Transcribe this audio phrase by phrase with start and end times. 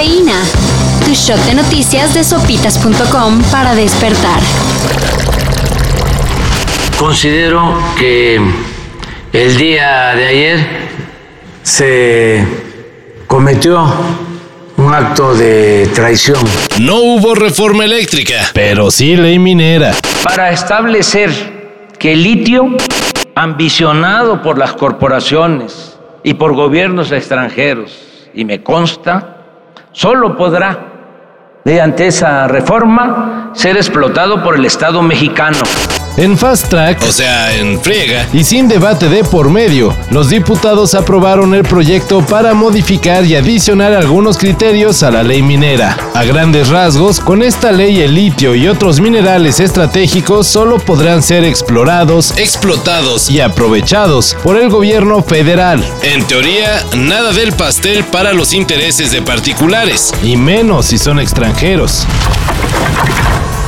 [0.00, 0.40] Cafeína.
[1.04, 4.40] Tu shot de noticias de sopitas.com para despertar.
[6.98, 8.40] Considero que
[9.34, 10.66] el día de ayer
[11.62, 12.46] se
[13.26, 13.86] cometió
[14.78, 16.42] un acto de traición.
[16.80, 19.92] No hubo reforma eléctrica, pero sí ley minera.
[20.24, 21.30] Para establecer
[21.98, 22.74] que el litio,
[23.34, 27.92] ambicionado por las corporaciones y por gobiernos extranjeros,
[28.32, 29.39] y me consta,
[29.92, 30.78] solo podrá,
[31.64, 35.58] mediante esa reforma, ser explotado por el Estado mexicano.
[36.20, 40.94] En fast track, o sea, en friega, y sin debate de por medio, los diputados
[40.94, 45.96] aprobaron el proyecto para modificar y adicionar algunos criterios a la ley minera.
[46.12, 51.42] A grandes rasgos, con esta ley el litio y otros minerales estratégicos solo podrán ser
[51.42, 55.82] explorados, explotados y aprovechados por el gobierno federal.
[56.02, 62.06] En teoría, nada del pastel para los intereses de particulares, y menos si son extranjeros.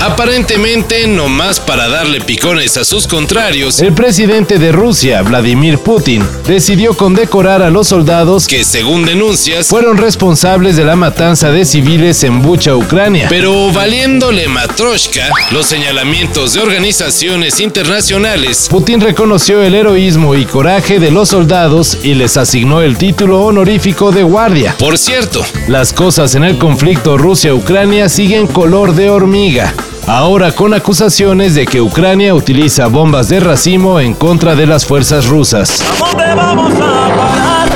[0.04, 6.26] Aparentemente, no más para darle picones a sus contrarios, el presidente de Rusia, Vladimir Putin,
[6.44, 12.24] decidió condecorar a los soldados que, según denuncias, fueron responsables de la matanza de civiles
[12.24, 13.28] en Bucha, Ucrania.
[13.28, 21.12] Pero valiéndole matroshka los señalamientos de organizaciones internacionales, Putin reconoció el heroísmo y coraje de
[21.12, 24.74] los soldados y les asignó el título honorífico de guardia.
[24.80, 29.72] Por cierto, las cosas en el conflicto Rusia-Ucrania siguen color de hormiga
[30.06, 35.26] ahora con acusaciones de que Ucrania utiliza bombas de racimo en contra de las fuerzas
[35.26, 35.82] rusas.
[35.82, 37.68] ¿A dónde vamos a parar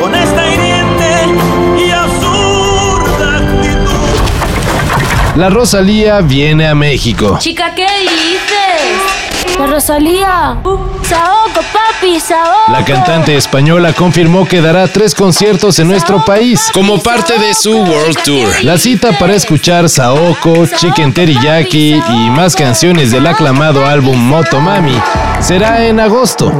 [0.00, 5.36] con esta hiriente y absurda actitud?
[5.36, 7.36] La Rosalía viene a México.
[7.38, 9.21] Chica, ¿qué dices?
[9.58, 10.56] La Rosalía.
[11.02, 12.72] Saoco, papi, Saoco.
[12.72, 17.72] La cantante española confirmó que dará tres conciertos en nuestro país como parte de su
[17.76, 18.64] World Tour.
[18.64, 24.96] La cita para escuchar Saoko, Chicken Teriyaki y más canciones del aclamado álbum Motomami
[25.40, 26.50] será en agosto.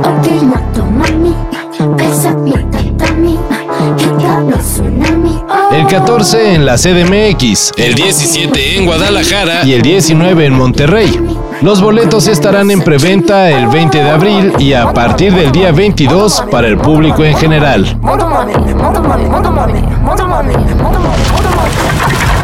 [5.72, 11.41] El 14 en la CDMX, el 17 en Guadalajara y el 19 en Monterrey.
[11.62, 16.44] Los boletos estarán en preventa el 20 de abril y a partir del día 22
[16.50, 18.00] para el público en general.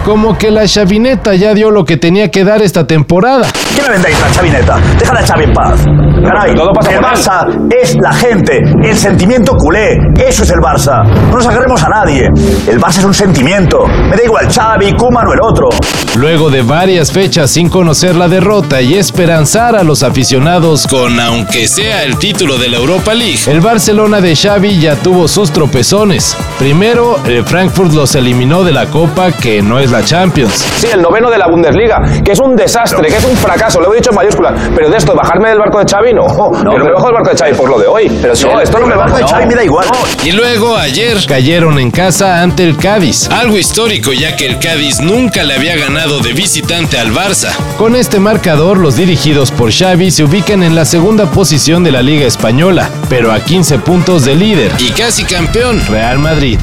[0.09, 3.47] Como que la chavineta ya dio lo que tenía que dar esta temporada.
[3.77, 4.81] ¿Qué me vendéis la chavineta?
[4.99, 5.85] Deja la chavi en paz.
[6.25, 6.99] Caray, Todo pasa el.
[6.99, 9.99] Barça es la gente, el sentimiento culé.
[10.17, 11.05] Eso es el Barça.
[11.29, 12.27] No nos agarremos a nadie.
[12.67, 13.87] El Barça es un sentimiento.
[13.87, 15.69] Me da igual Xavi, Koeman o el otro.
[16.17, 21.69] Luego de varias fechas sin conocer la derrota y esperanzar a los aficionados con aunque
[21.69, 26.35] sea el título de la Europa League, el Barcelona de Xavi ya tuvo sus tropezones.
[26.59, 30.64] Primero, el Frankfurt los eliminó de la Copa que no es la Champions.
[30.78, 33.92] Sí, el noveno de la Bundesliga, que es un desastre, que es un fracaso, lo
[33.92, 34.60] he dicho en mayúsculas.
[34.75, 36.26] Pero de esto, bajarme del barco de Xavi, no.
[36.28, 38.09] No me bajo del barco de Xavi por lo de hoy.
[38.20, 39.16] Pero no, esto no me baja.
[39.16, 39.86] de Xavi me da igual.
[40.25, 45.00] Y luego ayer cayeron en casa ante el Cádiz, algo histórico ya que el Cádiz
[45.00, 47.50] nunca le había ganado de visitante al Barça.
[47.76, 52.03] Con este marcador, los dirigidos por Xavi se ubican en la segunda posición de la
[52.03, 56.59] Liga Española, pero a 15 puntos de líder y casi campeón Real Madrid.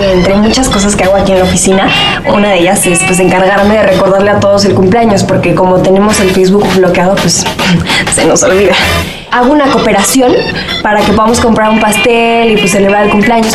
[0.00, 1.88] Entre muchas cosas que hago aquí en la oficina,
[2.26, 6.18] una de ellas es pues encargarme de recordarle a todos el cumpleaños, porque como tenemos
[6.20, 7.44] el Facebook bloqueado, pues
[8.14, 8.74] se nos olvida.
[9.30, 10.32] Hago una cooperación
[10.82, 13.54] para que podamos comprar un pastel y pues celebrar el cumpleaños.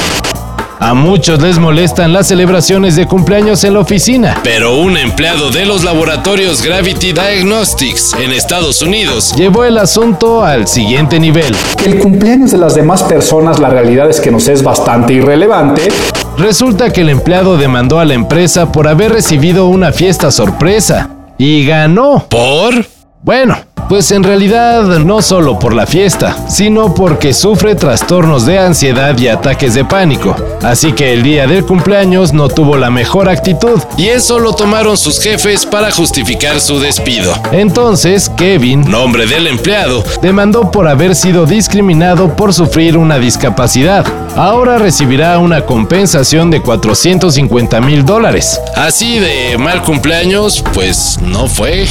[0.81, 5.65] A muchos les molestan las celebraciones de cumpleaños en la oficina, pero un empleado de
[5.65, 11.53] los laboratorios Gravity Diagnostics en Estados Unidos llevó el asunto al siguiente nivel.
[11.85, 15.89] El cumpleaños de las demás personas, la realidad es que nos es bastante irrelevante.
[16.37, 21.65] Resulta que el empleado demandó a la empresa por haber recibido una fiesta sorpresa y
[21.65, 22.25] ganó.
[22.29, 22.85] ¿Por?
[23.21, 23.57] Bueno,
[23.89, 29.27] pues en realidad no solo por la fiesta, sino porque sufre trastornos de ansiedad y
[29.27, 30.35] ataques de pánico.
[30.61, 34.95] Así que el día del cumpleaños no tuvo la mejor actitud y eso lo tomaron
[34.95, 37.33] sus jefes para justificar su despido.
[37.51, 44.05] Entonces, Kevin, nombre del empleado, demandó por haber sido discriminado por sufrir una discapacidad.
[44.35, 48.61] Ahora recibirá una compensación de 450 mil dólares.
[48.75, 51.87] Así de mal cumpleaños, pues no fue.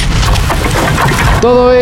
[1.41, 1.71] Todo